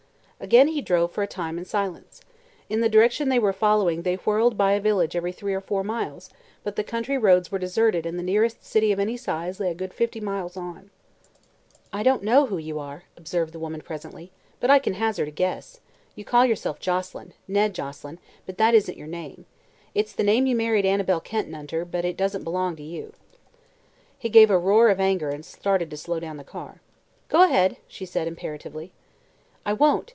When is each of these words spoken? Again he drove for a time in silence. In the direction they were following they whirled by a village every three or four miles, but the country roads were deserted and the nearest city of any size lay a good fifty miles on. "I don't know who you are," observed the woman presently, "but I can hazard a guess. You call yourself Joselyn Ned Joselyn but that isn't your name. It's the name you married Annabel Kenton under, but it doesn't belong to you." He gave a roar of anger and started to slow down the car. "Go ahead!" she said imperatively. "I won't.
Again 0.43 0.69
he 0.69 0.81
drove 0.81 1.11
for 1.11 1.21
a 1.21 1.27
time 1.27 1.59
in 1.59 1.65
silence. 1.65 2.19
In 2.67 2.81
the 2.81 2.89
direction 2.89 3.29
they 3.29 3.37
were 3.37 3.53
following 3.53 4.01
they 4.01 4.15
whirled 4.15 4.57
by 4.57 4.71
a 4.71 4.79
village 4.81 5.15
every 5.15 5.31
three 5.31 5.53
or 5.53 5.61
four 5.61 5.83
miles, 5.83 6.31
but 6.63 6.75
the 6.75 6.83
country 6.83 7.15
roads 7.15 7.51
were 7.51 7.59
deserted 7.59 8.07
and 8.07 8.17
the 8.17 8.23
nearest 8.23 8.65
city 8.65 8.91
of 8.91 8.97
any 8.97 9.17
size 9.17 9.59
lay 9.59 9.69
a 9.69 9.75
good 9.75 9.93
fifty 9.93 10.19
miles 10.19 10.57
on. 10.57 10.89
"I 11.93 12.01
don't 12.01 12.23
know 12.23 12.47
who 12.47 12.57
you 12.57 12.79
are," 12.79 13.03
observed 13.15 13.53
the 13.53 13.59
woman 13.59 13.81
presently, 13.81 14.31
"but 14.59 14.71
I 14.71 14.79
can 14.79 14.95
hazard 14.95 15.27
a 15.27 15.31
guess. 15.31 15.79
You 16.15 16.25
call 16.25 16.43
yourself 16.47 16.79
Joselyn 16.79 17.33
Ned 17.47 17.75
Joselyn 17.75 18.17
but 18.47 18.57
that 18.57 18.73
isn't 18.73 18.97
your 18.97 19.05
name. 19.05 19.45
It's 19.93 20.11
the 20.13 20.23
name 20.23 20.47
you 20.47 20.55
married 20.55 20.87
Annabel 20.87 21.19
Kenton 21.19 21.53
under, 21.53 21.85
but 21.85 22.03
it 22.03 22.17
doesn't 22.17 22.43
belong 22.43 22.75
to 22.77 22.83
you." 22.83 23.13
He 24.17 24.27
gave 24.27 24.49
a 24.49 24.57
roar 24.57 24.89
of 24.89 24.99
anger 24.99 25.29
and 25.29 25.45
started 25.45 25.91
to 25.91 25.97
slow 25.97 26.19
down 26.19 26.37
the 26.37 26.43
car. 26.43 26.81
"Go 27.29 27.43
ahead!" 27.43 27.77
she 27.87 28.07
said 28.07 28.27
imperatively. 28.27 28.91
"I 29.67 29.73
won't. 29.73 30.09